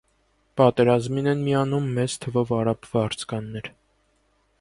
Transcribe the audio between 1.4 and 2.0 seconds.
միանում